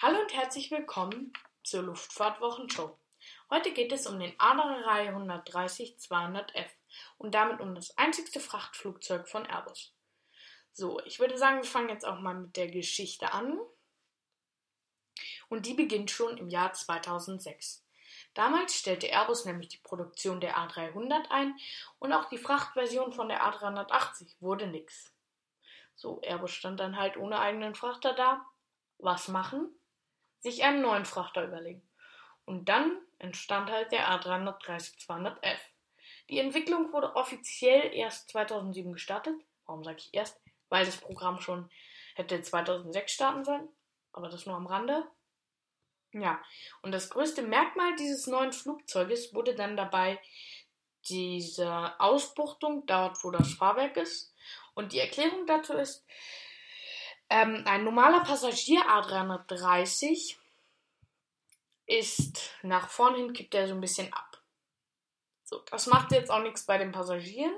[0.00, 1.32] Hallo und herzlich willkommen
[1.64, 2.96] zur Luftfahrtwochenshow.
[3.50, 6.68] Heute geht es um den Adler 130-200F
[7.16, 9.92] und damit um das einzigste Frachtflugzeug von Airbus.
[10.72, 13.58] So, ich würde sagen, wir fangen jetzt auch mal mit der Geschichte an.
[15.48, 17.84] Und die beginnt schon im Jahr 2006.
[18.34, 21.58] Damals stellte Airbus nämlich die Produktion der A300 ein
[21.98, 25.12] und auch die Frachtversion von der A380 wurde nix.
[25.96, 28.46] So, Airbus stand dann halt ohne eigenen Frachter da.
[28.98, 29.74] Was machen?
[30.40, 31.82] Sich einen neuen Frachter überlegen.
[32.44, 35.58] Und dann entstand halt der A330-200F.
[36.30, 39.34] Die Entwicklung wurde offiziell erst 2007 gestartet.
[39.66, 40.40] Warum sage ich erst?
[40.68, 41.70] Weil das Programm schon
[42.14, 43.68] hätte 2006 starten sollen.
[44.12, 45.06] Aber das nur am Rande.
[46.12, 46.42] Ja,
[46.82, 50.20] und das größte Merkmal dieses neuen Flugzeuges wurde dann dabei
[51.08, 54.34] diese Ausbuchtung dort, wo das Fahrwerk ist.
[54.74, 56.06] Und die Erklärung dazu ist,
[57.30, 60.36] ähm, ein normaler Passagier A330
[61.86, 64.42] ist nach vorne hin, kippt er so ein bisschen ab.
[65.44, 67.54] So, das macht jetzt auch nichts bei den Passagieren,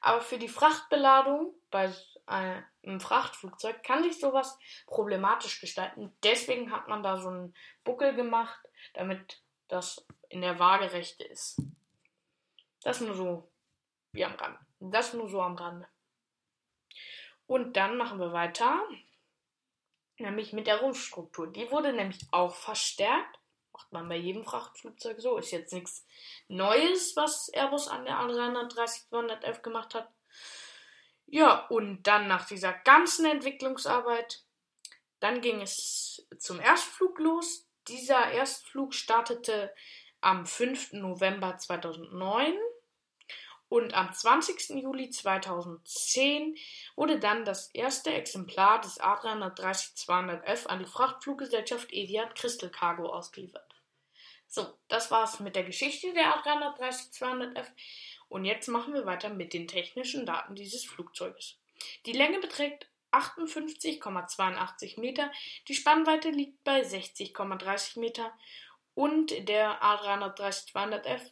[0.00, 1.92] aber für die Frachtbeladung bei
[2.26, 6.14] einem Frachtflugzeug kann sich sowas problematisch gestalten.
[6.22, 8.58] Deswegen hat man da so einen Buckel gemacht,
[8.94, 11.62] damit das in der Waagerechte ist.
[12.82, 13.50] Das nur so
[14.12, 14.58] wie am Rand.
[14.80, 15.86] Das nur so am Rande.
[17.48, 18.86] Und dann machen wir weiter,
[20.18, 21.50] nämlich mit der Rumpfstruktur.
[21.50, 23.38] Die wurde nämlich auch verstärkt.
[23.72, 25.38] Macht man bei jedem Frachtflugzeug so.
[25.38, 26.06] Ist jetzt nichts
[26.48, 30.12] Neues, was Airbus an der A330-200F gemacht hat.
[31.24, 34.44] Ja, und dann nach dieser ganzen Entwicklungsarbeit,
[35.18, 37.66] dann ging es zum Erstflug los.
[37.88, 39.74] Dieser Erstflug startete
[40.20, 40.92] am 5.
[40.92, 42.54] November 2009
[43.68, 44.70] und am 20.
[44.80, 46.56] Juli 2010
[46.96, 53.74] wurde dann das erste Exemplar des A330-200F an die Frachtfluggesellschaft Etihad Crystal Cargo ausgeliefert.
[54.46, 57.66] So, das war's mit der Geschichte der A330-200F
[58.28, 61.58] und jetzt machen wir weiter mit den technischen Daten dieses Flugzeuges.
[62.06, 65.30] Die Länge beträgt 58,82 Meter,
[65.68, 68.32] die Spannweite liegt bei 60,30 Meter
[68.94, 71.30] und der A330-200F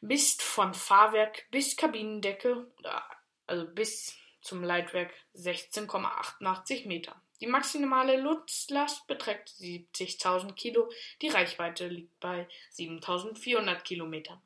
[0.00, 2.66] misst von Fahrwerk bis Kabinendecke,
[3.46, 7.20] also bis zum Leitwerk 16,88 Meter.
[7.40, 10.90] Die maximale Nutzlast beträgt 70.000 Kilo,
[11.20, 14.40] die Reichweite liegt bei 7.400 Kilometern.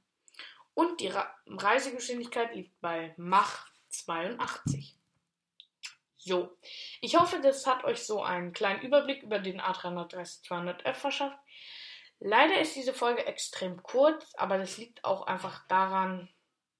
[0.75, 1.12] Und die
[1.47, 4.94] Reisegeschwindigkeit liegt bei Mach 82.
[6.19, 6.56] So,
[7.00, 11.38] ich hoffe, das hat euch so einen kleinen Überblick über den A330-200F verschafft.
[12.21, 16.29] Leider ist diese Folge extrem kurz, aber das liegt auch einfach daran,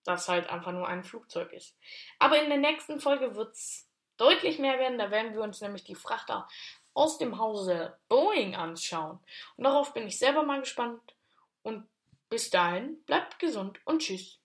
[0.05, 1.77] dass halt einfach nur ein Flugzeug ist.
[2.19, 4.99] Aber in der nächsten Folge wird es deutlich mehr werden.
[4.99, 6.49] Da werden wir uns nämlich die Frachter
[6.95, 9.21] aus dem Hause Boeing anschauen.
[9.57, 11.15] Und darauf bin ich selber mal gespannt.
[11.63, 11.89] Und
[12.29, 14.41] bis dahin, bleibt gesund und tschüss.